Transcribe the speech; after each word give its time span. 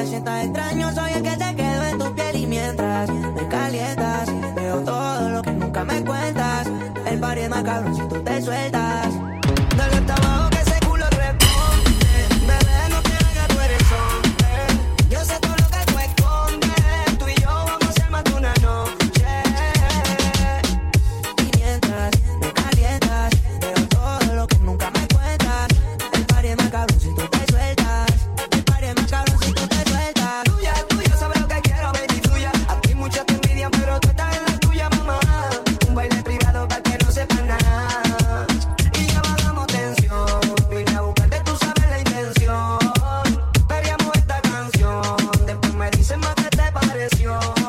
me 0.00 0.06
sientas 0.06 0.44
extraño, 0.44 0.94
soy 0.94 1.12
traición. 47.08 47.59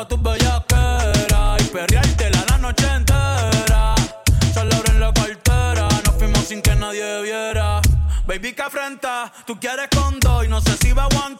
pa' 0.00 0.08
tus 0.08 0.22
bellaqueras 0.22 1.60
y 1.60 1.64
perreártela 1.64 2.44
la 2.48 2.58
noche 2.58 2.86
entera. 2.86 3.94
Solo 4.54 4.76
en 4.86 5.00
la 5.00 5.12
cartera, 5.12 5.88
nos 6.04 6.14
fuimos 6.16 6.44
sin 6.46 6.62
que 6.62 6.74
nadie 6.74 7.22
viera. 7.22 7.80
Baby, 8.26 8.52
que 8.54 8.62
afrenta, 8.62 9.32
tú 9.46 9.58
quieres 9.60 9.88
con 9.94 10.18
dos 10.20 10.44
y 10.44 10.48
no 10.48 10.60
sé 10.60 10.76
si 10.78 10.92
va 10.92 11.02
a 11.02 11.06
aguantar. 11.06 11.39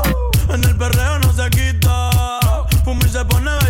En 0.53 0.63
el 0.65 0.75
perreo 0.75 1.19
no 1.19 1.31
se 1.33 1.49
quita. 1.49 2.09
Fumir 2.83 3.09
se 3.09 3.23
pone 3.23 3.60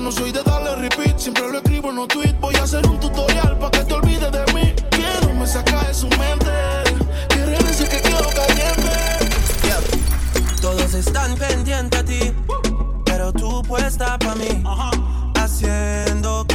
No 0.00 0.10
soy 0.10 0.32
de 0.32 0.42
darle 0.42 0.74
repeat, 0.76 1.18
siempre 1.18 1.46
lo 1.52 1.58
escribo 1.58 1.90
en 1.90 1.98
un 1.98 2.08
tweet. 2.08 2.34
Voy 2.40 2.54
a 2.56 2.62
hacer 2.62 2.86
un 2.86 2.98
tutorial 2.98 3.58
para 3.58 3.70
que 3.70 3.84
te 3.84 3.92
olvides 3.92 4.32
de 4.32 4.52
mí. 4.54 4.74
Quiero 4.90 5.34
me 5.34 5.46
sacar 5.46 5.86
de 5.86 5.94
su 5.94 6.08
mente. 6.08 6.50
Quiere 7.28 7.58
decir 7.58 7.86
que 7.86 8.00
quiero 8.00 8.26
caliente. 8.30 8.90
Yeah. 9.62 10.56
Todos 10.60 10.94
están 10.94 11.36
pendientes 11.36 12.00
a 12.00 12.04
ti, 12.04 12.32
pero 13.04 13.30
tú 13.32 13.62
puesta 13.62 14.18
para 14.18 14.34
mí. 14.36 14.62
Haciendo 15.36 16.46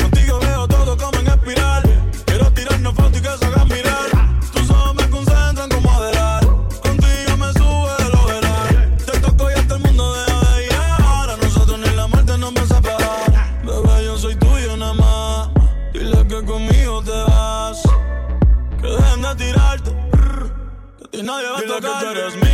Contigo 0.00 0.38
veo 0.40 0.68
todo 0.68 0.96
como 0.96 1.18
en 1.18 1.26
espiral. 1.28 1.82
Quiero 2.26 2.52
tirarnos 2.52 2.94
foto 2.94 3.18
y 3.18 3.20
que 3.20 3.28
salgan 3.28 3.60
a 3.60 3.64
mirar. 3.64 4.10
Tú 4.52 4.64
solo 4.64 4.94
me 4.94 5.08
concentras 5.10 5.68
como 5.68 5.90
a. 5.90 6.40
Contigo 6.82 7.36
me 7.38 7.52
sube 7.52 7.92
de 8.02 8.08
lovelar. 8.10 8.96
Te 9.06 9.20
toco 9.20 9.50
y 9.50 9.54
hasta 9.54 9.74
el 9.76 9.82
mundo 9.82 10.14
deja 10.14 10.54
de 10.54 10.64
ir. 10.66 10.72
Ahora 11.02 11.36
nosotros 11.36 11.78
ni 11.78 11.90
la 11.94 12.06
muerte 12.06 12.38
no 12.38 12.52
pensas 12.52 12.80
pegar. 12.80 13.62
Bebé, 13.64 14.04
yo 14.04 14.18
soy 14.18 14.36
tuyo 14.36 14.76
nada 14.76 14.94
más. 14.94 15.48
Dile 15.92 16.26
que 16.26 16.44
conmigo 16.44 17.02
te 17.02 17.10
vas. 17.10 17.82
Que 18.80 18.88
dejen 18.88 19.22
de 19.22 19.34
tirarte. 19.36 19.90
Que 21.12 21.22
nadie 21.22 21.48
va 21.48 21.58
a 21.58 21.62
tocar. 21.62 22.16
Eres 22.16 22.36
mío. 22.36 22.53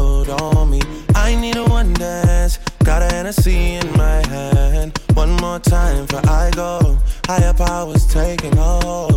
Hennessy 3.31 3.75
in 3.75 3.91
my 3.93 4.27
hand. 4.27 4.99
One 5.13 5.31
more 5.37 5.57
time 5.59 6.05
for 6.05 6.17
I 6.27 6.51
go. 6.53 6.97
Higher 7.27 7.53
powers 7.53 8.05
taking 8.05 8.57
hold. 8.57 9.10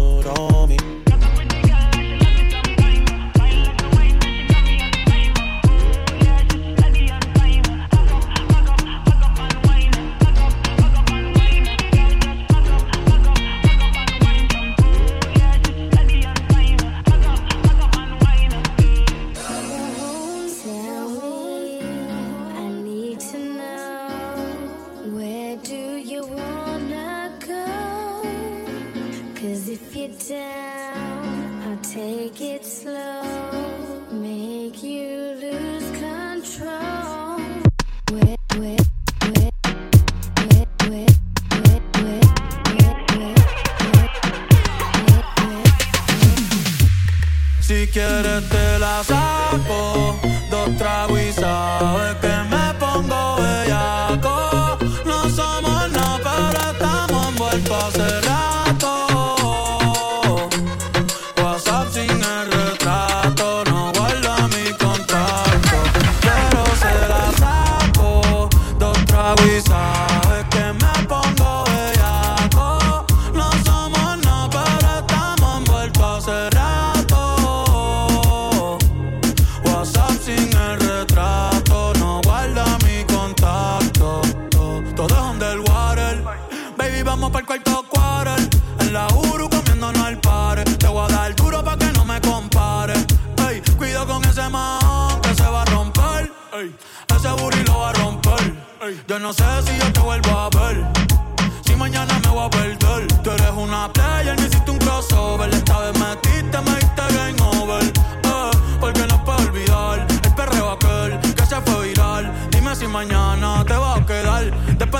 Si 47.66 47.86
quieres 47.86 48.46
te 48.50 48.78
la 48.78 49.02
saco, 49.02 50.20
dos 50.50 50.76
tragos 50.76 51.34
sabes 51.34 52.14
que 52.16 52.34
me 52.50 52.74
pongo 52.78 53.36
bellaco. 53.36 54.53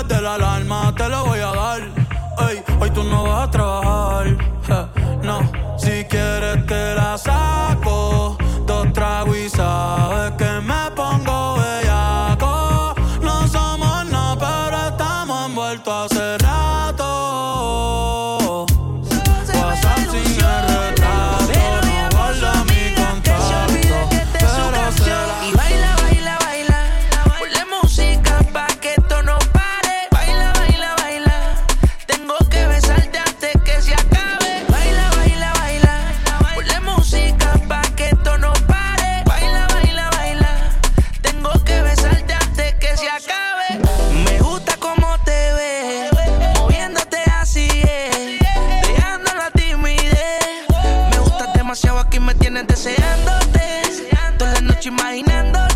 desde 0.07 0.21
la 0.21 0.37
la 0.37 0.54
deseándote. 52.85 53.81
Toda 54.37 54.53
la 54.53 54.61
noche 54.61 54.89
imaginándote. 54.89 55.74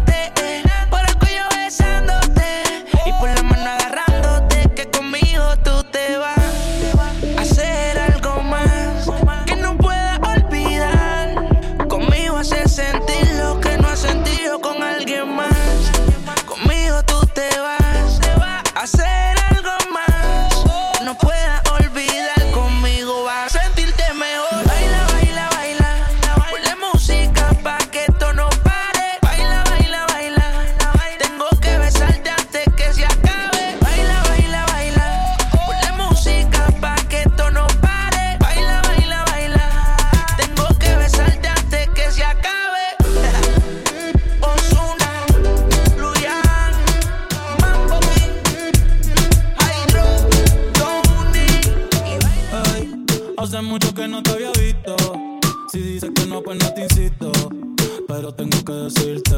pero 58.19 58.33
tengo 58.33 58.65
que 58.65 58.73
decirte. 58.73 59.35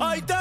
Hoy 0.00 0.20
te 0.22 0.34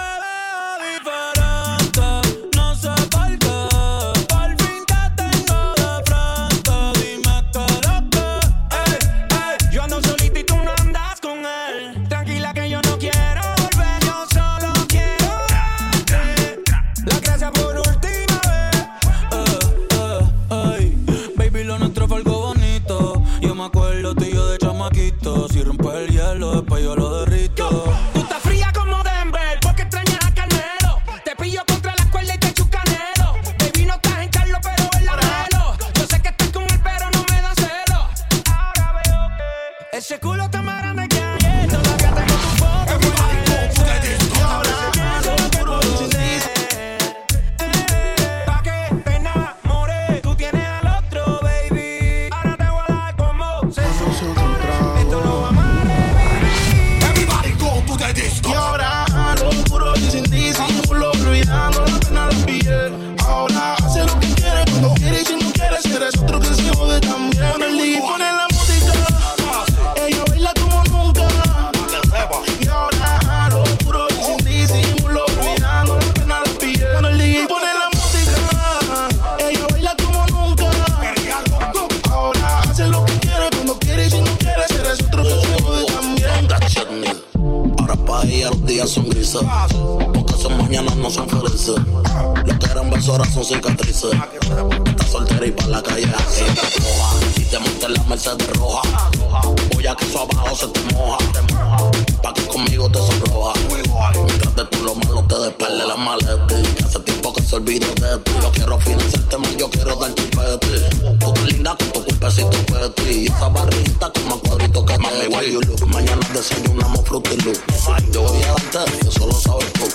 voy 118.74 118.82
a 118.82 118.86
darte, 118.86 119.08
eso 119.08 119.28
lo 119.28 119.34
sabes 119.34 119.74
tú. 119.74 119.88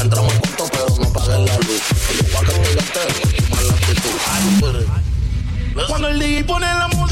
Entramos 0.00 0.32
juntos, 0.34 0.70
pero 0.70 0.86
no 1.00 1.12
pagues 1.12 1.28
la 1.28 1.56
luz. 1.58 1.82
Yo 2.16 2.22
voy 2.32 2.36
a 2.36 2.46
castigarte, 2.46 3.00
mal 3.50 3.68
la 3.68 3.74
actitud. 3.74 4.10
Cuando 5.88 6.08
el 6.08 6.18
DJ 6.18 6.44
pone 6.44 6.66
la 6.66 6.88
música, 6.88 7.03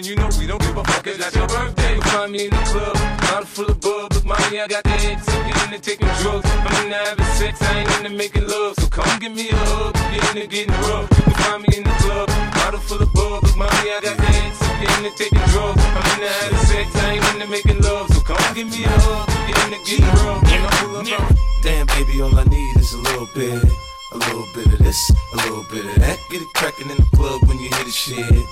And 0.00 0.08
you 0.08 0.16
know 0.16 0.30
we 0.40 0.46
don't 0.46 0.62
give 0.62 0.78
a 0.78 0.84
fuck 0.84 1.06
if 1.08 1.18
that's 1.18 1.36
your 1.36 1.46
birthday. 1.46 1.96
You 1.96 2.00
find 2.08 2.32
me 2.32 2.46
in 2.46 2.50
the 2.56 2.64
club, 2.72 2.96
bottle 3.20 3.44
full 3.44 3.68
of 3.68 3.80
bub. 3.84 4.08
Look, 4.14 4.24
mommy, 4.24 4.56
I 4.56 4.66
got 4.66 4.82
the 4.82 4.96
head 4.96 5.20
ticket 5.20 5.56
into 5.60 5.76
taking 5.76 6.08
drugs. 6.24 6.48
I'm 6.48 6.88
into 6.88 6.96
having 6.96 7.30
sex, 7.36 7.60
I 7.60 7.84
ain't 7.84 7.92
into 8.00 8.16
making 8.16 8.48
love. 8.48 8.80
So 8.80 8.88
come 8.88 9.18
give 9.20 9.36
me 9.36 9.50
a 9.52 9.56
hug, 9.60 9.92
get 9.92 10.24
into 10.32 10.48
getting 10.48 10.72
rough. 10.88 11.04
You 11.20 11.36
find 11.44 11.60
me 11.60 11.76
in 11.76 11.84
the 11.84 11.92
club, 12.00 12.32
bottle 12.56 12.80
full 12.80 13.02
of 13.04 13.12
bub. 13.12 13.44
Look, 13.44 13.56
mommy, 13.60 13.92
I 13.92 14.00
got 14.00 14.16
the 14.16 14.24
head 14.24 14.52
ticket 14.56 14.88
into 15.04 15.12
taking 15.20 15.44
drugs. 15.52 15.84
I'm 15.84 16.08
into 16.16 16.32
having 16.32 16.64
sex, 16.64 16.88
I 16.96 17.20
ain't 17.20 17.34
into 17.36 17.48
making 17.52 17.80
love. 17.84 18.08
So 18.08 18.24
come 18.24 18.40
give 18.56 18.72
me 18.72 18.88
a 18.88 18.96
hug, 19.04 19.28
get 19.52 19.60
into 19.68 19.84
getting 19.84 20.16
rough. 20.24 20.40
And 20.48 20.64
I 20.64 20.70
pull 20.80 20.96
up 20.96 21.12
on 21.12 21.36
Damn, 21.60 21.84
baby, 21.92 22.24
all 22.24 22.32
I 22.40 22.48
need 22.48 22.72
is 22.80 22.96
a 22.96 23.00
little 23.04 23.28
bit. 23.36 23.68
A 24.16 24.16
little 24.16 24.48
bit 24.56 24.64
of 24.64 24.80
this, 24.80 25.12
a 25.12 25.36
little 25.44 25.64
bit 25.68 25.84
of 25.84 25.94
that. 26.00 26.16
Get 26.32 26.40
it 26.40 26.48
crackin' 26.56 26.88
in 26.88 26.96
the 26.96 27.08
club 27.12 27.44
when 27.44 27.60
you 27.60 27.68
hear 27.68 27.84
the 27.84 27.92
shit. 27.92 28.48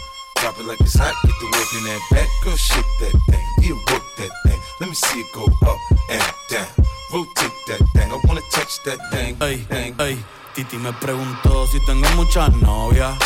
It 0.58 0.66
like 0.66 0.80
it's 0.80 0.96
hot, 0.98 1.14
get 1.24 1.34
the 1.40 1.46
work 1.46 1.70
in 1.78 1.84
that 1.84 2.02
back. 2.10 2.28
Girl, 2.42 2.56
shake 2.56 2.92
that 3.00 3.14
thing, 3.30 3.46
yeah, 3.62 3.78
work 3.92 4.02
that 4.18 4.30
thing. 4.44 4.60
Let 4.80 4.88
me 4.88 4.94
see 4.94 5.20
it 5.20 5.26
go 5.32 5.44
up 5.66 5.78
and 6.10 6.22
down. 6.50 6.66
Rotate 7.12 7.52
that 7.68 7.82
thing, 7.94 8.10
I 8.12 8.18
wanna 8.26 8.42
touch 8.50 8.82
that 8.84 8.98
thing. 9.10 9.36
Ey, 9.40 9.64
ey, 9.98 10.18
Titi 10.54 10.76
me 10.78 10.92
preguntó 11.00 11.66
si 11.68 11.78
tengo 11.86 12.08
muchas 12.16 12.52
novias. 12.56 13.16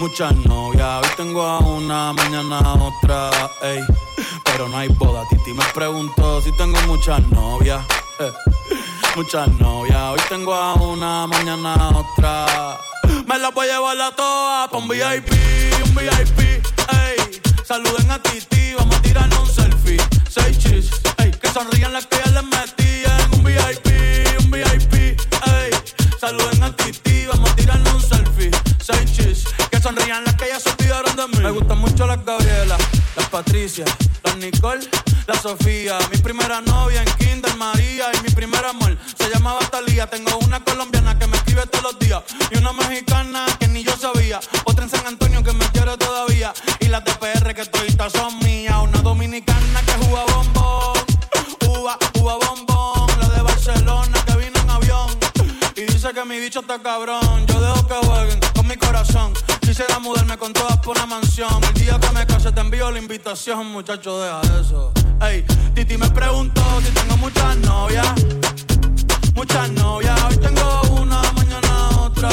Muchas 0.00 0.34
novias, 0.46 1.02
hoy 1.04 1.10
tengo 1.16 1.42
a 1.42 1.58
una, 1.58 2.12
mañana 2.12 2.58
a 2.60 2.74
otra, 2.74 3.30
ey. 3.62 3.84
Pero 4.44 4.68
no 4.68 4.76
hay 4.78 4.88
boda. 4.88 5.24
Titi 5.28 5.52
me 5.52 5.64
preguntó 5.74 6.40
si 6.40 6.52
tengo 6.52 6.80
muchas 6.86 7.20
novias. 7.28 7.84
eh. 8.20 8.32
Muchas 9.16 9.48
novias, 9.58 9.96
hoy 9.96 10.20
tengo 10.28 10.54
a 10.54 10.74
una, 10.74 11.26
mañana 11.26 11.74
a 11.74 11.88
otra. 11.98 12.78
Me 13.28 13.38
las 13.38 13.52
voy 13.52 13.68
a 13.68 13.74
llevar 13.74 14.00
a 14.00 14.16
todas 14.16 14.70
pa' 14.70 14.78
un 14.78 14.88
VIP, 14.88 15.30
un 15.84 15.94
VIP, 15.94 16.40
ey. 16.40 17.40
Saluden 17.62 18.10
a 18.10 18.22
Titi, 18.22 18.72
vamos 18.72 18.96
a 18.96 19.02
tirarnos 19.02 19.40
un 19.40 19.54
selfie. 19.54 19.98
Seis 20.30 20.58
chis, 20.58 20.88
ey. 21.18 21.30
Que 21.32 21.50
sonrían 21.50 21.92
las 21.92 22.06
que 22.06 22.16
ya 22.24 22.30
les 22.30 22.44
metí 22.44 23.02
en 23.04 23.34
un 23.34 23.44
VIP, 23.44 24.40
un 24.40 24.50
VIP, 24.50 24.94
ey. 24.94 25.70
Saluden 26.18 26.62
a 26.62 26.74
Titi, 26.74 27.26
vamos 27.26 27.50
a 27.50 27.54
tirarnos 27.54 27.94
un 27.96 28.00
selfie. 28.00 28.50
Seis 28.82 29.12
chis, 29.12 29.44
que 29.70 29.78
sonrían 29.78 30.24
las 30.24 30.34
que 30.36 30.48
ya 30.48 30.58
se 30.58 30.70
olvidaron 30.70 31.14
de 31.14 31.28
mí. 31.28 31.38
Me 31.42 31.50
gustan 31.50 31.78
mucho 31.80 32.06
las 32.06 32.24
Gabriela, 32.24 32.78
las 33.14 33.28
Patricia, 33.28 33.84
las 34.24 34.36
Nicole, 34.38 34.88
la 35.26 35.38
Sofía. 35.38 35.98
Mi 36.10 36.16
primera 36.16 36.62
novia 36.62 37.02
en 37.02 37.12
Kinder 37.18 37.54
María 37.56 38.06
y 38.18 38.22
mi 38.22 38.30
primer 38.30 38.64
amor 38.64 38.96
se 39.18 39.28
llamaba 39.28 39.60
Talía. 39.70 40.06
Tengo 40.06 40.38
una 40.38 40.64
colombiana 40.64 41.18
que 41.18 41.26
me 41.26 41.37
y 42.50 42.58
una 42.58 42.72
mexicana 42.72 43.46
que 43.58 43.68
ni 43.68 43.84
yo 43.84 43.96
sabía. 43.96 44.40
Otra 44.64 44.84
en 44.84 44.90
San 44.90 45.06
Antonio 45.06 45.42
que 45.42 45.52
me 45.52 45.66
quiere 45.70 45.96
todavía 45.96 46.52
y 46.80 46.86
las 46.86 47.04
de 47.04 47.12
PR 47.14 47.54
que 47.54 47.64
toditas 47.66 48.12
son 48.12 48.38
mías. 48.40 48.76
Una 48.82 48.98
dominicana 49.02 49.80
que 49.82 49.92
juega 50.04 50.24
bombón, 50.34 50.96
uva, 51.68 51.98
uva 52.20 52.34
bombón. 52.36 53.20
La 53.20 53.28
de 53.28 53.42
Barcelona 53.42 54.24
que 54.26 54.36
vino 54.36 54.60
en 54.60 54.70
avión 54.70 55.10
y 55.76 55.82
dice 55.82 56.12
que 56.12 56.24
mi 56.24 56.38
bicho 56.38 56.60
está 56.60 56.80
cabrón. 56.80 57.46
Yo 57.46 57.60
dejo 57.60 57.86
que 57.86 58.06
jueguen 58.06 58.40
con 58.54 58.66
mi 58.66 58.76
corazón. 58.76 59.32
Quisiera 59.60 59.98
mudarme 59.98 60.36
con 60.38 60.52
todas 60.52 60.78
por 60.78 60.96
una 60.96 61.06
mansión. 61.06 61.62
El 61.64 61.74
día 61.74 61.98
que 62.00 62.10
me 62.12 62.26
case 62.26 62.52
te 62.52 62.60
envío 62.60 62.90
la 62.90 62.98
invitación, 62.98 63.66
muchacho, 63.68 64.20
deja 64.20 64.40
eso. 64.60 64.92
Ey, 65.20 65.44
Titi 65.74 65.96
me 65.96 66.08
preguntó 66.10 66.62
si 66.82 66.90
tengo 66.92 67.16
muchas 67.16 67.56
novias. 67.58 68.14
Muchas 69.38 69.70
novias, 69.70 70.20
hoy 70.24 70.36
tengo 70.38 70.82
una, 71.00 71.22
mañana 71.34 71.90
otra. 72.00 72.28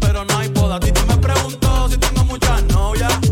Pero 0.00 0.24
no 0.24 0.38
hay 0.38 0.46
boda. 0.50 0.78
Titi 0.78 1.00
me 1.08 1.16
preguntó 1.16 1.88
si 1.88 1.98
tengo 1.98 2.24
muchas 2.26 2.62
novias. 2.66 3.29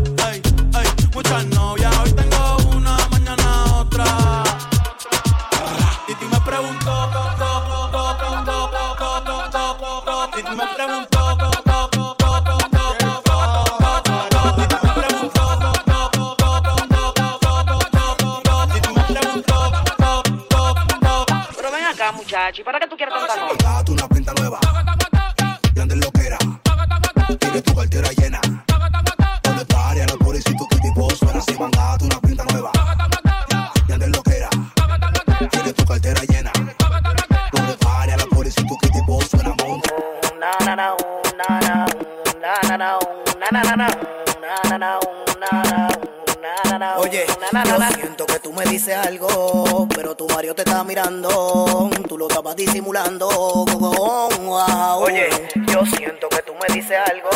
Oye, 53.21 55.29
yo 55.67 55.85
siento 55.85 56.29
que 56.29 56.41
tú 56.43 56.53
me 56.53 56.73
dices 56.73 56.97
algo, 57.05 57.29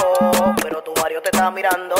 pero 0.62 0.82
tu 0.82 0.93
Mario 1.02 1.22
te 1.22 1.30
está 1.30 1.52
mirando. 1.52 1.93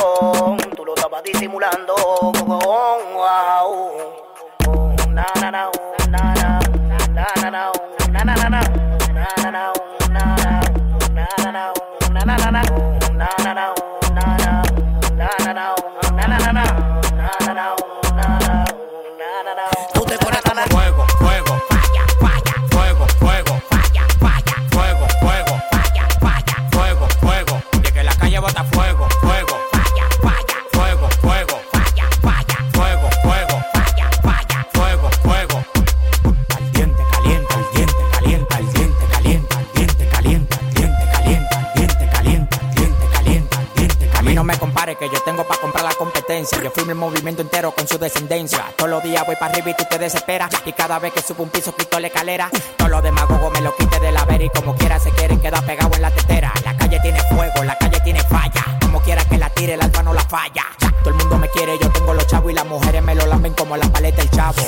el 46.90 46.96
movimiento 46.96 47.42
entero 47.42 47.72
con 47.72 47.88
su 47.88 47.98
descendencia. 47.98 48.66
Todos 48.76 48.90
los 48.90 49.04
días 49.04 49.26
voy 49.26 49.36
para 49.36 49.54
arriba 49.54 49.72
y 49.72 49.74
tú 49.76 49.86
te 49.90 49.98
desesperas. 49.98 50.50
Y 50.66 50.74
cada 50.74 51.00
vez 51.00 51.14
que 51.14 51.22
subo 51.22 51.44
un 51.44 51.50
piso, 51.50 51.76
quito 51.76 52.00
la 52.00 52.08
escalera. 52.08 52.50
Todos 52.78 52.92
los 52.92 53.04
demagogos 53.04 53.52
me 53.54 53.62
lo 53.62 53.76
quite 53.76 54.00
de 54.00 54.12
la 54.12 54.26
vera 54.26 54.44
y 54.44 54.50
como 54.50 54.76
quiera 54.76 55.00
se 55.00 55.12
quieren 55.12 55.40
quedar 55.40 55.64
pegado 55.66 55.94
en 55.96 56.02
la 56.02 56.12
tetera. 56.12 56.52
La 56.64 56.76
calle 56.76 57.00
tiene 57.02 57.20
fuego, 57.30 57.64
la 57.64 57.78
calle 57.78 58.00
tiene 58.04 58.22
falla. 58.24 58.64
Como 58.82 59.00
quiera 59.02 59.24
que 59.26 59.38
la 59.38 59.50
tire, 59.50 59.74
el 59.76 59.82
alfa 59.82 60.04
no 60.04 60.14
la 60.14 60.24
falla. 60.24 60.66
Todo 61.00 61.10
el 61.10 61.16
mundo 61.16 61.38
me 61.38 61.50
quiere, 61.50 61.78
yo 61.82 61.90
tengo 61.92 62.14
los 62.14 62.26
chavos 62.28 62.52
y 62.52 62.56
las 62.56 62.66
mujeres 62.66 63.04
me 63.04 63.16
lo 63.16 63.26
lamen 63.26 63.54
como 63.54 63.78
la 63.78 63.88
paleta 63.88 64.22
el 64.22 64.30
chavo. 64.30 64.62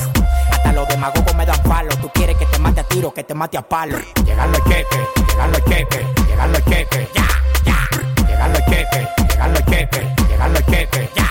Hasta 0.51 0.73
los 0.73 0.87
demagogos 0.87 1.35
me 1.35 1.45
dan 1.45 1.61
palo. 1.63 1.95
Tú 1.97 2.09
quieres 2.13 2.37
que 2.37 2.45
te 2.45 2.59
mate 2.59 2.81
a 2.81 2.83
tiro, 2.83 3.13
que 3.13 3.23
te 3.23 3.33
mate 3.33 3.57
a 3.57 3.67
palo. 3.67 3.97
Llegan 4.25 4.51
los 4.51 4.61
jefes, 4.63 4.99
llegan 5.27 5.51
los 5.51 5.61
jefes, 5.63 6.05
llegan 6.27 6.51
los 6.51 6.63
jefes, 6.63 7.09
ya, 7.13 7.27
ya. 7.65 8.27
Llegan 8.27 8.53
los 8.53 8.61
jefes, 8.65 9.07
llegan 9.29 9.53
los 9.53 9.63
jefes, 9.63 10.05
llegan 10.29 10.53
los 10.53 10.63
jefes, 10.65 11.09
ya 11.15 11.24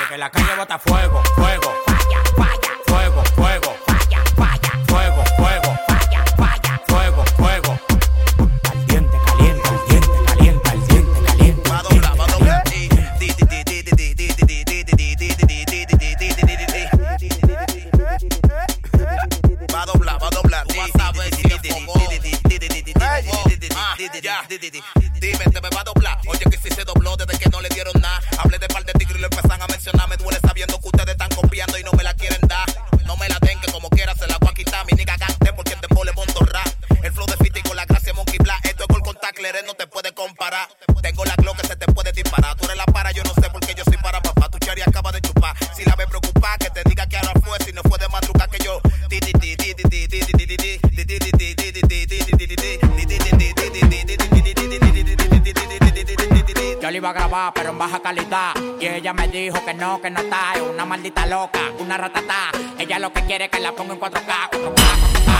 fuego, 0.78 1.22
fuego. 1.36 1.72
Falla, 1.86 2.22
falla. 2.36 2.70
Fuego, 2.86 3.22
fuego. 3.36 3.76
Falla, 3.86 4.22
falla. 4.36 4.70
Fuego, 4.86 5.24
fuego. 5.36 5.76
Falla, 5.88 6.24
falla. 6.36 6.80
Fuego, 6.88 7.24
fuego. 7.36 7.78
Caliente, 8.62 9.16
caliente, 9.26 9.68
caliente, 9.86 10.08
caliente, 10.24 10.24
caliente, 10.24 10.70
caliente. 11.22 11.70
Va 11.70 11.78
a 11.78 11.82
doblar, 11.82 12.14
va 12.18 12.24
a 12.24 12.28
doblar. 12.28 12.62
Va 12.66 12.72
a 19.86 19.88
doblar, 19.88 20.16
va 20.16 20.26
a 20.26 20.30
doblar. 24.90 25.03
baja 57.84 58.00
calidad. 58.00 58.54
Y 58.80 58.86
ella 58.86 59.12
me 59.12 59.28
dijo 59.28 59.62
que 59.64 59.74
no, 59.74 60.00
que 60.00 60.10
no 60.10 60.20
está. 60.20 60.54
Es 60.54 60.62
una 60.62 60.84
maldita 60.84 61.26
loca, 61.26 61.60
una 61.78 61.96
ratata 61.96 62.50
Ella 62.78 62.98
lo 62.98 63.12
que 63.12 63.22
quiere 63.24 63.44
es 63.46 63.50
que 63.50 63.60
la 63.60 63.72
ponga 63.72 63.94
en 63.94 64.00
4K. 64.00 64.50
4K. 64.50 65.33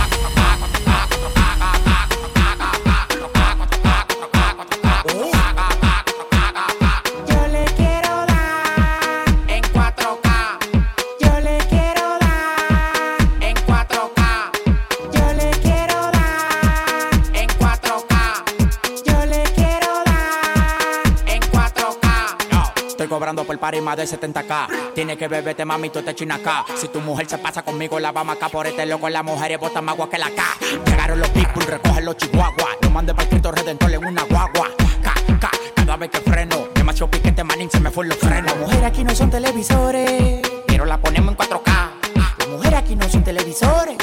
Por 23.42 23.58
par 23.58 23.74
y 23.74 23.80
más 23.80 23.96
de 23.96 24.04
70k. 24.04 24.92
Tiene 24.94 25.16
que 25.16 25.26
beberte, 25.26 25.64
mami, 25.64 25.90
tú 25.90 26.02
te 26.02 26.14
china 26.14 26.36
acá. 26.36 26.64
Si 26.76 26.86
tu 26.88 27.00
mujer 27.00 27.28
se 27.28 27.36
pasa 27.38 27.62
conmigo, 27.62 27.98
la 27.98 28.12
vamos 28.12 28.36
acá 28.36 28.48
por 28.48 28.66
este 28.66 28.86
loco. 28.86 29.08
La 29.08 29.24
mujer 29.24 29.52
es 29.52 29.58
bota 29.58 29.82
más 29.82 29.94
agua 29.94 30.08
que 30.08 30.18
la 30.18 30.30
K. 30.30 30.42
Llegaron 30.86 31.18
los 31.18 31.28
people, 31.30 31.64
recogen 31.66 32.04
los 32.04 32.16
chihuahuas. 32.16 32.76
No 32.82 32.90
mande 32.90 33.12
para 33.12 33.28
Cristo 33.28 33.50
Redentor 33.50 33.92
en 33.92 34.04
una 34.06 34.22
guagua. 34.22 34.70
K, 35.02 35.14
K, 35.40 35.50
cada 35.74 35.96
vez 35.96 36.10
que 36.10 36.20
freno. 36.20 36.68
Demasiado 36.74 37.10
piquete, 37.10 37.42
manín, 37.42 37.70
se 37.70 37.80
me 37.80 37.90
fue 37.90 38.06
los 38.06 38.16
frenos. 38.18 38.52
Las 38.52 38.56
mujeres 38.56 38.84
aquí 38.84 39.02
no 39.02 39.14
son 39.14 39.30
televisores, 39.30 40.40
pero 40.66 40.84
la 40.84 40.98
ponemos 40.98 41.32
en 41.32 41.36
4K. 41.36 41.90
Las 42.38 42.48
mujeres 42.48 42.78
aquí 42.78 42.94
no 42.94 43.08
son 43.08 43.24
televisores 43.24 43.96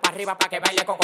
para 0.00 0.14
arriba 0.14 0.36
para 0.36 0.48
que 0.48 0.60
baile 0.60 0.84
cocotán. 0.84 0.99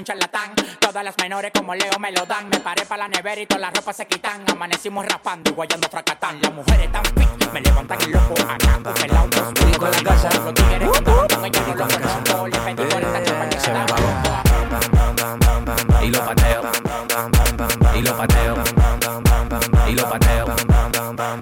un 0.00 0.04
charlatán. 0.04 0.54
Todas 0.80 1.04
las 1.04 1.16
menores 1.18 1.52
como 1.54 1.74
Leo 1.74 1.98
me 1.98 2.10
lo 2.10 2.26
dan. 2.26 2.48
Me 2.48 2.58
paré 2.58 2.84
para 2.86 3.04
la 3.04 3.08
nevera 3.08 3.40
y 3.40 3.46
todas 3.46 3.60
las 3.60 3.72
ropas 3.72 3.96
se 3.96 4.06
quitan. 4.06 4.44
Amanecimos 4.50 5.06
rapando 5.06 5.50
y 5.50 5.54
guayando 5.54 5.88
fracatán. 5.88 6.40
Las 6.42 6.52
mujeres 6.52 6.86
están 6.86 6.99
y 16.10 16.12
lo 16.12 16.24
pateo. 16.24 16.62
Y 17.94 18.02
lo 18.02 18.16
pateo. 18.16 18.54
Y 19.86 19.94
lo 19.94 20.08
pateo. 20.08 20.46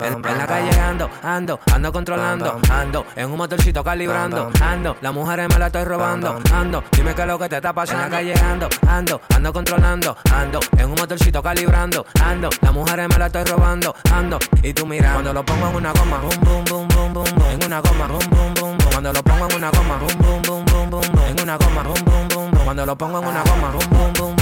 En 0.00 0.38
la 0.38 0.46
calle 0.46 0.80
ando, 0.80 1.10
ando, 1.22 1.60
ando 1.72 1.92
controlando, 1.92 2.60
ando, 2.70 3.06
en 3.16 3.30
un 3.30 3.38
motorcito 3.38 3.82
calibrando, 3.82 4.50
ando, 4.60 4.96
la 5.00 5.12
mujer 5.12 5.48
me 5.48 5.58
la 5.58 5.66
estoy 5.66 5.84
robando, 5.84 6.38
ando, 6.52 6.84
dime 6.92 7.14
qué 7.14 7.22
es 7.22 7.28
lo 7.28 7.38
que 7.38 7.48
te 7.48 7.56
está 7.56 7.72
pasando. 7.72 8.04
En 8.04 8.10
la 8.10 8.16
calle 8.16 8.34
ando, 8.34 8.68
ando, 8.86 9.20
ando 9.34 9.52
controlando, 9.52 10.16
ando, 10.34 10.60
en 10.76 10.84
un 10.86 10.94
motorcito 10.94 11.42
calibrando, 11.42 12.04
ando, 12.22 12.50
la 12.60 12.72
mujer 12.72 13.08
me 13.08 13.18
la 13.18 13.26
estoy 13.26 13.44
robando, 13.44 13.94
ando, 14.12 14.38
y 14.62 14.74
tú 14.74 14.86
mirando. 14.86 15.14
Cuando 15.14 15.32
lo 15.32 15.44
pongo 15.44 15.68
en 15.68 15.76
una 15.76 15.92
goma, 15.92 16.18
boom, 16.18 16.64
boom, 16.64 16.88
boom, 16.88 17.12
boom, 17.14 17.26
en 17.50 17.64
una 17.64 17.80
goma, 17.80 18.06
boom, 18.06 18.30
boom, 18.30 18.54
boom, 18.54 18.78
cuando 18.90 19.12
lo 19.12 19.22
pongo 19.22 19.48
en 19.48 19.56
una 19.56 19.70
goma, 19.70 19.96
boom, 19.96 20.42
boom, 20.42 20.64
boom, 20.66 20.90
boom, 20.90 21.04
en 21.26 21.40
una 21.40 21.56
goma, 21.56 21.82
boom, 21.82 22.04
boom, 22.04 22.28
boom, 22.28 22.64
cuando 22.64 22.86
lo 22.86 22.96
pongo 22.96 23.18
en 23.20 23.28
una 23.28 23.42
goma, 23.42 23.70
boom, 23.70 23.90
boom, 23.90 24.12
boom 24.12 24.37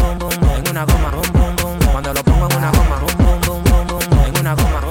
una 0.76 0.84
goma, 0.84 1.10
boom, 1.10 1.32
boom, 1.32 1.56
boom. 1.56 1.90
Cuando 1.90 2.12
lo 2.12 2.22
pongo 2.22 2.46
en 2.50 2.56
una 2.56 2.70
goma, 2.70 2.98
boom, 2.98 3.40
boom, 3.40 3.64
boom, 3.64 3.86
boom. 3.86 4.24
En 4.26 4.38
una 4.40 4.54
goma. 4.54 4.85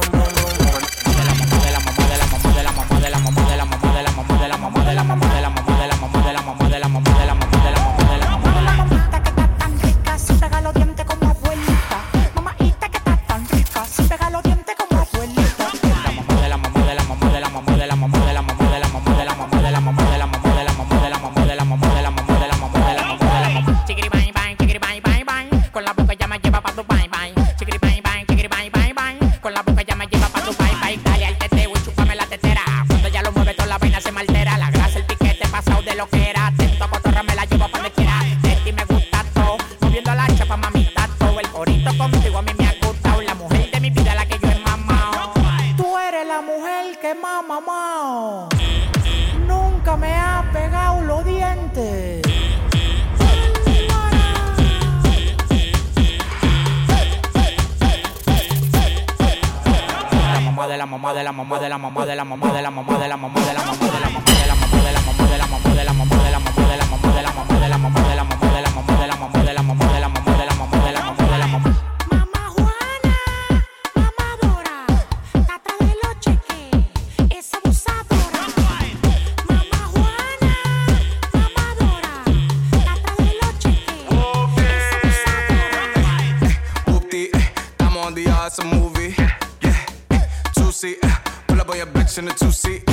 that's 88.56 88.60
a 88.60 88.80
movie. 88.80 89.16
Yeah, 89.62 90.26
two 90.56 90.72
seat. 90.72 90.98
Uh, 91.04 91.16
pull 91.48 91.60
up 91.60 91.70
on 91.70 91.78
your 91.78 91.88
bitch 91.88 92.18
in 92.18 92.26
the 92.26 92.32
two 92.32 92.52
seat. 92.52 92.84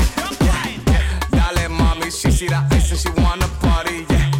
Yeah, 0.40 1.56
y'all 1.56 1.68
mommy, 1.68 2.10
she 2.10 2.30
see 2.30 2.48
the 2.48 2.66
ice 2.70 2.90
and 2.90 3.00
she 3.00 3.22
wanna 3.22 3.46
party. 3.60 4.06
Yeah, 4.10 4.30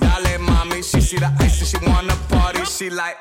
y'all 0.00 0.38
mommy, 0.40 0.82
she 0.82 1.00
see 1.00 1.18
the 1.18 1.32
ice 1.40 1.60
and 1.60 1.68
she 1.68 1.90
wanna 1.90 2.14
party. 2.28 2.64
She 2.64 2.90
like. 2.90 3.18